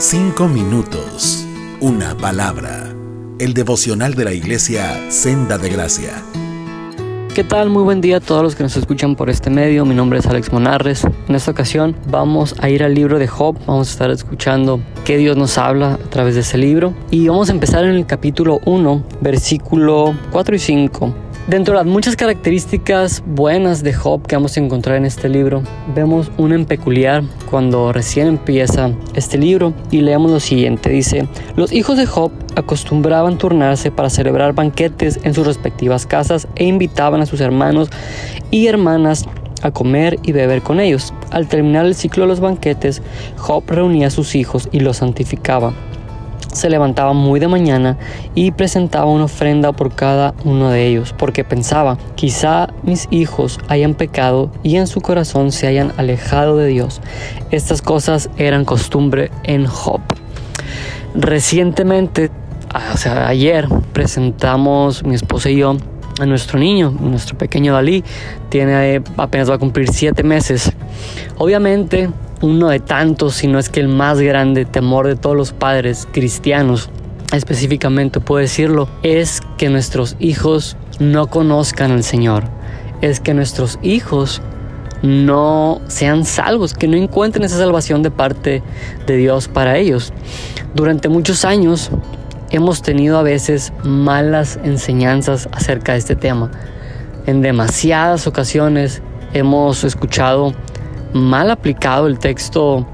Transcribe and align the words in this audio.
Cinco 0.00 0.48
minutos. 0.48 1.46
Una 1.78 2.16
palabra. 2.16 2.90
El 3.38 3.52
devocional 3.52 4.14
de 4.14 4.24
la 4.24 4.32
iglesia 4.32 4.98
Senda 5.10 5.58
de 5.58 5.68
Gracia. 5.68 6.22
¿Qué 7.34 7.44
tal? 7.44 7.68
Muy 7.68 7.82
buen 7.82 8.00
día 8.00 8.16
a 8.16 8.20
todos 8.20 8.42
los 8.42 8.56
que 8.56 8.62
nos 8.62 8.74
escuchan 8.78 9.14
por 9.14 9.28
este 9.28 9.50
medio. 9.50 9.84
Mi 9.84 9.94
nombre 9.94 10.18
es 10.18 10.26
Alex 10.26 10.54
Monarres. 10.54 11.04
En 11.28 11.34
esta 11.34 11.50
ocasión 11.50 11.94
vamos 12.06 12.54
a 12.60 12.70
ir 12.70 12.82
al 12.82 12.94
libro 12.94 13.18
de 13.18 13.28
Job. 13.28 13.58
Vamos 13.66 13.88
a 13.88 13.90
estar 13.90 14.10
escuchando 14.10 14.80
qué 15.04 15.18
Dios 15.18 15.36
nos 15.36 15.58
habla 15.58 15.92
a 15.92 16.08
través 16.08 16.34
de 16.34 16.40
ese 16.40 16.56
libro. 16.56 16.94
Y 17.10 17.28
vamos 17.28 17.50
a 17.50 17.52
empezar 17.52 17.84
en 17.84 17.94
el 17.94 18.06
capítulo 18.06 18.58
1, 18.64 19.04
versículo 19.20 20.16
4 20.32 20.56
y 20.56 20.58
5. 20.58 21.14
Dentro 21.48 21.72
de 21.74 21.84
las 21.84 21.86
muchas 21.86 22.16
características 22.16 23.24
buenas 23.26 23.82
de 23.82 23.92
Job 23.92 24.24
que 24.26 24.36
vamos 24.36 24.56
a 24.56 24.60
encontrar 24.60 24.96
en 24.96 25.06
este 25.06 25.28
libro, 25.28 25.62
vemos 25.94 26.30
una 26.36 26.54
en 26.54 26.66
peculiar 26.66 27.24
cuando 27.50 27.92
recién 27.92 28.28
empieza 28.28 28.92
este 29.14 29.38
libro 29.38 29.72
y 29.90 30.02
leemos 30.02 30.30
lo 30.30 30.38
siguiente. 30.38 30.90
Dice, 30.90 31.26
los 31.56 31.72
hijos 31.72 31.96
de 31.96 32.06
Job 32.06 32.30
acostumbraban 32.56 33.38
turnarse 33.38 33.90
para 33.90 34.10
celebrar 34.10 34.52
banquetes 34.52 35.18
en 35.24 35.34
sus 35.34 35.46
respectivas 35.46 36.06
casas 36.06 36.46
e 36.56 36.66
invitaban 36.66 37.22
a 37.22 37.26
sus 37.26 37.40
hermanos 37.40 37.88
y 38.50 38.66
hermanas 38.66 39.24
a 39.62 39.70
comer 39.72 40.18
y 40.22 40.32
beber 40.32 40.62
con 40.62 40.78
ellos. 40.78 41.12
Al 41.30 41.48
terminar 41.48 41.86
el 41.86 41.94
ciclo 41.94 42.24
de 42.24 42.28
los 42.28 42.40
banquetes, 42.40 43.02
Job 43.36 43.64
reunía 43.66 44.08
a 44.08 44.10
sus 44.10 44.34
hijos 44.34 44.68
y 44.72 44.80
los 44.80 44.98
santificaba 44.98 45.72
se 46.52 46.70
levantaba 46.70 47.12
muy 47.12 47.40
de 47.40 47.48
mañana 47.48 47.96
y 48.34 48.50
presentaba 48.52 49.06
una 49.06 49.24
ofrenda 49.24 49.72
por 49.72 49.94
cada 49.94 50.34
uno 50.44 50.70
de 50.70 50.86
ellos, 50.86 51.14
porque 51.16 51.44
pensaba, 51.44 51.98
quizá 52.14 52.68
mis 52.82 53.08
hijos 53.10 53.58
hayan 53.68 53.94
pecado 53.94 54.50
y 54.62 54.76
en 54.76 54.86
su 54.86 55.00
corazón 55.00 55.52
se 55.52 55.66
hayan 55.66 55.92
alejado 55.96 56.56
de 56.56 56.68
Dios. 56.68 57.00
Estas 57.50 57.82
cosas 57.82 58.30
eran 58.36 58.64
costumbre 58.64 59.30
en 59.44 59.66
Job. 59.66 60.00
Recientemente, 61.14 62.30
o 62.92 62.96
sea, 62.96 63.28
ayer 63.28 63.68
presentamos 63.92 65.04
mi 65.04 65.14
esposa 65.14 65.50
y 65.50 65.56
yo 65.56 65.76
a 66.20 66.26
nuestro 66.26 66.58
niño, 66.58 66.94
nuestro 67.00 67.36
pequeño 67.38 67.72
Dalí, 67.72 68.04
tiene 68.50 69.02
apenas 69.16 69.50
va 69.50 69.54
a 69.54 69.58
cumplir 69.58 69.88
siete 69.88 70.22
meses. 70.22 70.72
Obviamente 71.38 72.10
uno 72.42 72.68
de 72.68 72.80
tantos, 72.80 73.34
si 73.34 73.46
no 73.46 73.58
es 73.58 73.68
que 73.68 73.80
el 73.80 73.88
más 73.88 74.20
grande 74.20 74.64
temor 74.64 75.06
de 75.06 75.16
todos 75.16 75.36
los 75.36 75.52
padres 75.52 76.08
cristianos, 76.10 76.88
específicamente 77.32 78.20
puedo 78.20 78.40
decirlo, 78.40 78.88
es 79.02 79.40
que 79.58 79.68
nuestros 79.68 80.16
hijos 80.18 80.76
no 80.98 81.26
conozcan 81.28 81.92
al 81.92 82.02
Señor, 82.02 82.44
es 83.02 83.20
que 83.20 83.34
nuestros 83.34 83.78
hijos 83.82 84.40
no 85.02 85.80
sean 85.88 86.24
salvos, 86.24 86.74
que 86.74 86.88
no 86.88 86.96
encuentren 86.96 87.44
esa 87.44 87.58
salvación 87.58 88.02
de 88.02 88.10
parte 88.10 88.62
de 89.06 89.16
Dios 89.16 89.48
para 89.48 89.76
ellos. 89.78 90.12
Durante 90.74 91.08
muchos 91.08 91.44
años 91.44 91.90
hemos 92.50 92.82
tenido 92.82 93.18
a 93.18 93.22
veces 93.22 93.72
malas 93.84 94.58
enseñanzas 94.64 95.48
acerca 95.52 95.92
de 95.92 95.98
este 95.98 96.16
tema. 96.16 96.50
En 97.26 97.42
demasiadas 97.42 98.26
ocasiones 98.26 99.02
hemos 99.32 99.84
escuchado 99.84 100.52
mal 101.12 101.50
aplicado 101.50 102.06
el 102.06 102.18
texto 102.18 102.86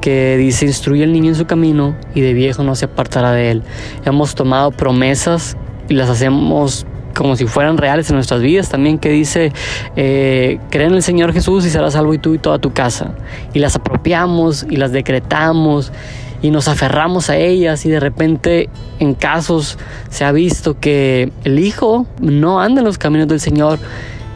que 0.00 0.36
dice 0.36 0.66
instruye 0.66 1.04
al 1.04 1.12
niño 1.12 1.30
en 1.30 1.34
su 1.34 1.46
camino 1.46 1.96
y 2.14 2.20
de 2.20 2.32
viejo 2.32 2.62
no 2.62 2.74
se 2.74 2.84
apartará 2.84 3.32
de 3.32 3.50
él. 3.50 3.62
Hemos 4.04 4.34
tomado 4.34 4.70
promesas 4.70 5.56
y 5.88 5.94
las 5.94 6.08
hacemos 6.08 6.86
como 7.16 7.34
si 7.34 7.46
fueran 7.46 7.78
reales 7.78 8.08
en 8.10 8.16
nuestras 8.16 8.42
vidas. 8.42 8.68
También 8.68 8.98
que 8.98 9.10
dice, 9.10 9.52
eh, 9.96 10.60
cree 10.70 10.86
en 10.86 10.94
el 10.94 11.02
Señor 11.02 11.32
Jesús 11.32 11.64
y 11.64 11.70
serás 11.70 11.94
salvo 11.94 12.14
y 12.14 12.18
tú 12.18 12.34
y 12.34 12.38
toda 12.38 12.58
tu 12.58 12.72
casa. 12.72 13.14
Y 13.54 13.58
las 13.58 13.74
apropiamos 13.74 14.66
y 14.68 14.76
las 14.76 14.92
decretamos 14.92 15.92
y 16.42 16.50
nos 16.50 16.68
aferramos 16.68 17.30
a 17.30 17.36
ellas 17.36 17.86
y 17.86 17.90
de 17.90 17.98
repente 17.98 18.68
en 18.98 19.14
casos 19.14 19.78
se 20.10 20.24
ha 20.24 20.32
visto 20.32 20.78
que 20.78 21.32
el 21.44 21.58
hijo 21.58 22.06
no 22.20 22.60
anda 22.60 22.80
en 22.80 22.86
los 22.86 22.98
caminos 22.98 23.26
del 23.28 23.40
Señor 23.40 23.78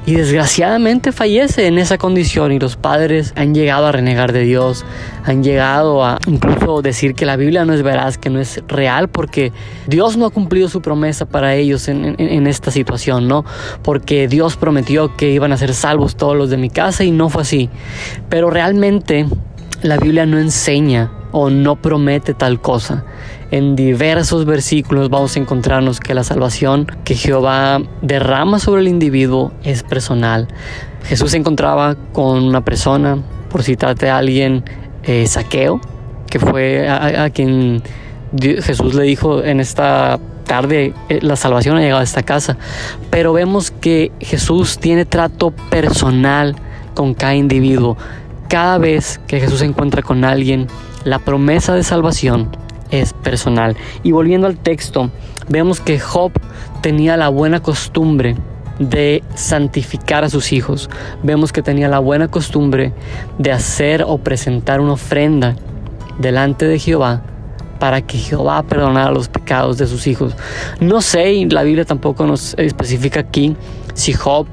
y 0.06 0.14
desgraciadamente 0.14 1.12
fallece 1.12 1.66
en 1.66 1.78
esa 1.78 1.98
condición 1.98 2.52
y 2.52 2.58
los 2.58 2.76
padres 2.76 3.32
han 3.36 3.54
llegado 3.54 3.86
a 3.86 3.92
renegar 3.92 4.32
de 4.32 4.42
Dios, 4.42 4.84
han 5.24 5.42
llegado 5.42 6.04
a 6.04 6.18
incluso 6.26 6.82
decir 6.82 7.14
que 7.14 7.26
la 7.26 7.36
Biblia 7.36 7.64
no 7.64 7.74
es 7.74 7.82
veraz, 7.82 8.16
que 8.16 8.30
no 8.30 8.40
es 8.40 8.62
real 8.66 9.08
porque 9.08 9.52
Dios 9.86 10.16
no 10.16 10.26
ha 10.26 10.30
cumplido 10.30 10.68
su 10.68 10.80
promesa 10.80 11.26
para 11.26 11.54
ellos 11.54 11.88
en, 11.88 12.16
en 12.18 12.46
esta 12.46 12.70
situación, 12.70 13.28
¿no? 13.28 13.44
Porque 13.82 14.26
Dios 14.26 14.56
prometió 14.56 15.16
que 15.16 15.30
iban 15.30 15.52
a 15.52 15.56
ser 15.56 15.74
salvos 15.74 16.16
todos 16.16 16.36
los 16.36 16.50
de 16.50 16.56
mi 16.56 16.70
casa 16.70 17.04
y 17.04 17.10
no 17.10 17.28
fue 17.28 17.42
así. 17.42 17.68
Pero 18.28 18.50
realmente 18.50 19.26
la 19.82 19.96
Biblia 19.96 20.26
no 20.26 20.38
enseña 20.38 21.12
o 21.32 21.50
no 21.50 21.76
promete 21.76 22.34
tal 22.34 22.60
cosa. 22.60 23.04
En 23.50 23.74
diversos 23.74 24.44
versículos 24.44 25.10
vamos 25.10 25.34
a 25.34 25.40
encontrarnos 25.40 25.98
que 25.98 26.14
la 26.14 26.22
salvación 26.22 26.86
que 27.04 27.16
Jehová 27.16 27.82
derrama 28.00 28.60
sobre 28.60 28.82
el 28.82 28.88
individuo 28.88 29.52
es 29.64 29.82
personal. 29.82 30.46
Jesús 31.04 31.32
se 31.32 31.38
encontraba 31.38 31.96
con 32.12 32.44
una 32.44 32.64
persona, 32.64 33.18
por 33.48 33.64
citarte 33.64 34.08
a 34.08 34.18
alguien, 34.18 34.62
eh, 35.02 35.26
Saqueo, 35.26 35.80
que 36.28 36.38
fue 36.38 36.88
a, 36.88 37.28
quien 37.30 37.82
Jesús 38.40 38.94
le 38.94 39.02
dijo 39.02 39.42
en 39.42 39.58
esta 39.58 40.20
tarde 40.44 40.94
eh, 41.08 41.18
la 41.20 41.34
salvación 41.34 41.76
ha 41.76 41.80
llegado 41.80 42.00
a 42.00 42.04
esta 42.04 42.22
casa. 42.22 42.56
Pero 43.10 43.32
vemos 43.32 43.72
que 43.72 44.12
Jesús 44.20 44.78
tiene 44.78 45.06
trato 45.06 45.50
personal 45.50 46.54
con 46.94 47.14
cada 47.14 47.34
individuo. 47.34 47.96
Cada 48.48 48.78
vez 48.78 49.20
que 49.26 49.40
Jesús 49.40 49.58
se 49.58 49.64
encuentra 49.64 50.02
con 50.02 50.24
alguien, 50.24 50.68
la 51.02 51.18
promesa 51.18 51.74
de 51.74 51.82
salvación 51.82 52.48
es 52.90 53.12
personal. 53.12 53.76
Y 54.02 54.12
volviendo 54.12 54.46
al 54.46 54.56
texto, 54.56 55.10
vemos 55.48 55.80
que 55.80 55.98
Job 55.98 56.32
tenía 56.82 57.16
la 57.16 57.28
buena 57.28 57.60
costumbre 57.60 58.36
de 58.78 59.22
santificar 59.34 60.24
a 60.24 60.30
sus 60.30 60.52
hijos. 60.52 60.88
Vemos 61.22 61.52
que 61.52 61.62
tenía 61.62 61.88
la 61.88 61.98
buena 61.98 62.28
costumbre 62.28 62.92
de 63.38 63.52
hacer 63.52 64.04
o 64.06 64.18
presentar 64.18 64.80
una 64.80 64.94
ofrenda 64.94 65.56
delante 66.18 66.66
de 66.66 66.78
Jehová 66.78 67.22
para 67.78 68.02
que 68.02 68.18
Jehová 68.18 68.62
perdonara 68.62 69.10
los 69.10 69.28
pecados 69.28 69.78
de 69.78 69.86
sus 69.86 70.06
hijos. 70.06 70.36
No 70.80 71.00
sé, 71.00 71.32
y 71.32 71.48
la 71.48 71.62
Biblia 71.62 71.84
tampoco 71.84 72.26
nos 72.26 72.54
especifica 72.58 73.20
aquí 73.20 73.56
si 73.94 74.12
Job 74.12 74.46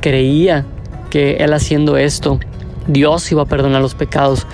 creía 0.00 0.66
que 1.10 1.36
él 1.36 1.52
haciendo 1.52 1.96
esto 1.96 2.38
Dios 2.86 3.30
iba 3.32 3.42
a 3.42 3.46
perdonar 3.46 3.80
los 3.80 3.94
pecados 3.94 4.46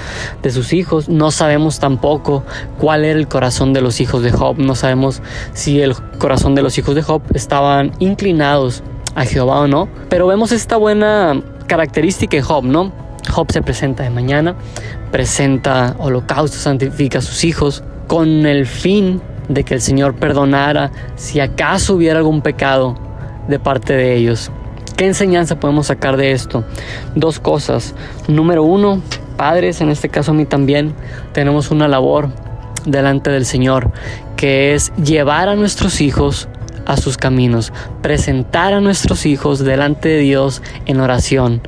de 0.42 0.50
sus 0.50 0.72
hijos. 0.72 1.08
No 1.08 1.30
sabemos 1.30 1.78
tampoco 1.78 2.44
cuál 2.78 3.04
era 3.04 3.18
el 3.18 3.28
corazón 3.28 3.72
de 3.72 3.80
los 3.80 4.00
hijos 4.00 4.22
de 4.22 4.30
Job. 4.30 4.58
No 4.58 4.74
sabemos 4.74 5.22
si 5.52 5.80
el 5.80 5.94
corazón 6.18 6.54
de 6.54 6.62
los 6.62 6.78
hijos 6.78 6.94
de 6.94 7.02
Job 7.02 7.22
estaban 7.34 7.92
inclinados 7.98 8.82
a 9.14 9.24
Jehová 9.24 9.60
o 9.60 9.66
no. 9.66 9.88
Pero 10.08 10.26
vemos 10.26 10.52
esta 10.52 10.76
buena 10.76 11.42
característica 11.66 12.36
de 12.36 12.42
Job, 12.42 12.64
¿no? 12.64 12.92
Job 13.28 13.50
se 13.52 13.62
presenta 13.62 14.02
de 14.02 14.10
mañana, 14.10 14.56
presenta 15.10 15.94
holocausto, 15.98 16.56
santifica 16.56 17.18
a 17.18 17.22
sus 17.22 17.44
hijos 17.44 17.84
con 18.06 18.46
el 18.46 18.66
fin 18.66 19.20
de 19.48 19.64
que 19.64 19.74
el 19.74 19.80
Señor 19.80 20.14
perdonara 20.14 20.90
si 21.16 21.40
acaso 21.40 21.94
hubiera 21.94 22.18
algún 22.18 22.40
pecado 22.40 22.96
de 23.48 23.58
parte 23.58 23.94
de 23.94 24.16
ellos. 24.16 24.50
¿Qué 25.00 25.06
enseñanza 25.06 25.58
podemos 25.58 25.86
sacar 25.86 26.18
de 26.18 26.32
esto? 26.32 26.62
Dos 27.14 27.40
cosas. 27.40 27.94
Número 28.28 28.62
uno, 28.62 29.00
padres, 29.38 29.80
en 29.80 29.88
este 29.88 30.10
caso 30.10 30.32
a 30.32 30.34
mí 30.34 30.44
también, 30.44 30.92
tenemos 31.32 31.70
una 31.70 31.88
labor 31.88 32.28
delante 32.84 33.30
del 33.30 33.46
Señor, 33.46 33.92
que 34.36 34.74
es 34.74 34.92
llevar 35.02 35.48
a 35.48 35.56
nuestros 35.56 36.02
hijos 36.02 36.48
a 36.84 36.98
sus 36.98 37.16
caminos, 37.16 37.72
presentar 38.02 38.74
a 38.74 38.82
nuestros 38.82 39.24
hijos 39.24 39.60
delante 39.60 40.10
de 40.10 40.18
Dios 40.18 40.60
en 40.84 41.00
oración, 41.00 41.62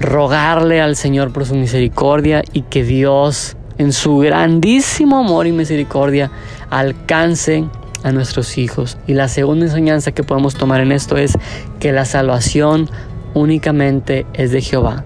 rogarle 0.00 0.80
al 0.80 0.96
Señor 0.96 1.32
por 1.32 1.46
su 1.46 1.54
misericordia 1.54 2.42
y 2.52 2.62
que 2.62 2.82
Dios 2.82 3.56
en 3.78 3.92
su 3.92 4.18
grandísimo 4.18 5.20
amor 5.20 5.46
y 5.46 5.52
misericordia 5.52 6.32
alcance 6.68 7.64
a 8.06 8.12
nuestros 8.12 8.56
hijos. 8.56 8.98
Y 9.08 9.14
la 9.14 9.26
segunda 9.26 9.66
enseñanza 9.66 10.12
que 10.12 10.22
podemos 10.22 10.54
tomar 10.54 10.80
en 10.80 10.92
esto 10.92 11.16
es 11.16 11.36
que 11.80 11.90
la 11.90 12.04
salvación 12.04 12.88
únicamente 13.34 14.26
es 14.32 14.52
de 14.52 14.62
Jehová. 14.62 15.04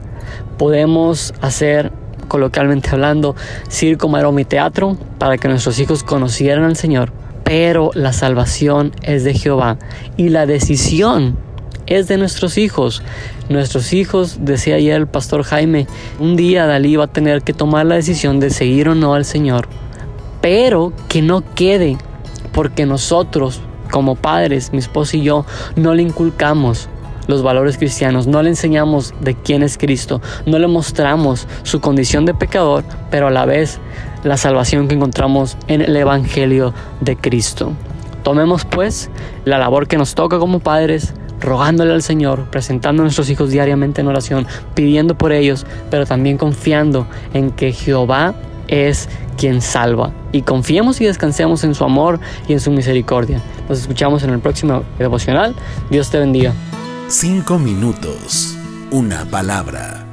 Podemos 0.58 1.32
hacer 1.40 1.92
coloquialmente 2.28 2.90
hablando, 2.92 3.34
circo, 3.70 4.08
maroma 4.08 4.44
teatro 4.44 4.98
para 5.18 5.38
que 5.38 5.48
nuestros 5.48 5.78
hijos 5.78 6.04
conocieran 6.04 6.64
al 6.64 6.76
Señor, 6.76 7.10
pero 7.42 7.90
la 7.94 8.12
salvación 8.12 8.92
es 9.02 9.24
de 9.24 9.32
Jehová 9.32 9.78
y 10.18 10.28
la 10.28 10.44
decisión 10.44 11.38
es 11.86 12.06
de 12.06 12.18
nuestros 12.18 12.58
hijos. 12.58 13.02
Nuestros 13.48 13.94
hijos, 13.94 14.40
decía 14.42 14.74
ayer 14.74 14.96
el 14.96 15.06
pastor 15.06 15.42
Jaime, 15.42 15.86
un 16.18 16.36
día 16.36 16.66
Dalí 16.66 16.96
va 16.96 17.04
a 17.04 17.12
tener 17.12 17.40
que 17.40 17.54
tomar 17.54 17.86
la 17.86 17.94
decisión 17.94 18.40
de 18.40 18.50
seguir 18.50 18.90
o 18.90 18.94
no 18.94 19.14
al 19.14 19.24
Señor, 19.24 19.68
pero 20.42 20.92
que 21.08 21.22
no 21.22 21.42
quede 21.54 21.96
porque 22.52 22.86
nosotros 22.86 23.60
como 23.90 24.14
padres, 24.14 24.72
mi 24.72 24.78
esposo 24.78 25.16
y 25.16 25.22
yo, 25.22 25.44
no 25.76 25.94
le 25.94 26.02
inculcamos 26.02 26.88
los 27.26 27.42
valores 27.42 27.78
cristianos, 27.78 28.26
no 28.26 28.42
le 28.42 28.50
enseñamos 28.50 29.14
de 29.20 29.34
quién 29.34 29.62
es 29.62 29.78
Cristo, 29.78 30.20
no 30.46 30.58
le 30.58 30.66
mostramos 30.66 31.46
su 31.62 31.80
condición 31.80 32.24
de 32.24 32.34
pecador, 32.34 32.84
pero 33.10 33.28
a 33.28 33.30
la 33.30 33.46
vez 33.46 33.78
la 34.24 34.36
salvación 34.36 34.88
que 34.88 34.94
encontramos 34.94 35.56
en 35.68 35.80
el 35.80 35.96
Evangelio 35.96 36.74
de 37.00 37.16
Cristo. 37.16 37.72
Tomemos 38.22 38.64
pues 38.64 39.10
la 39.44 39.58
labor 39.58 39.86
que 39.86 39.96
nos 39.96 40.14
toca 40.14 40.38
como 40.38 40.60
padres, 40.60 41.14
rogándole 41.40 41.92
al 41.92 42.02
Señor, 42.02 42.50
presentando 42.50 43.02
a 43.02 43.04
nuestros 43.04 43.30
hijos 43.30 43.50
diariamente 43.50 44.02
en 44.02 44.08
oración, 44.08 44.46
pidiendo 44.74 45.16
por 45.16 45.32
ellos, 45.32 45.66
pero 45.90 46.04
también 46.06 46.36
confiando 46.36 47.06
en 47.32 47.50
que 47.50 47.72
Jehová 47.72 48.34
es 48.70 49.08
quien 49.36 49.60
salva. 49.60 50.12
Y 50.32 50.42
confiemos 50.42 51.00
y 51.00 51.06
descansemos 51.06 51.64
en 51.64 51.74
su 51.74 51.84
amor 51.84 52.20
y 52.48 52.54
en 52.54 52.60
su 52.60 52.70
misericordia. 52.70 53.42
Nos 53.68 53.80
escuchamos 53.80 54.22
en 54.22 54.30
el 54.30 54.38
próximo 54.38 54.82
devocional. 54.98 55.54
Dios 55.90 56.10
te 56.10 56.18
bendiga. 56.18 56.54
Cinco 57.08 57.58
minutos. 57.58 58.56
Una 58.90 59.24
palabra 59.24 60.09